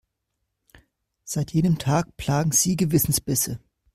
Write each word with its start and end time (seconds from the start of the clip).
Seit 1.25 1.53
jenem 1.53 1.77
Tag 1.77 2.17
plagen 2.17 2.51
sie 2.53 2.75
Gewissensbisse. 2.75 3.59